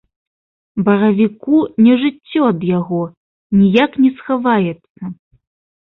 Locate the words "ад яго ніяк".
2.55-3.91